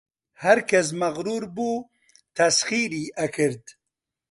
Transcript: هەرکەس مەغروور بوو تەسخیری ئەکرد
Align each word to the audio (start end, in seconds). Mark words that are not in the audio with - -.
هەرکەس 0.43 0.87
مەغروور 0.99 1.43
بوو 1.55 1.87
تەسخیری 2.37 3.05
ئەکرد 3.17 3.63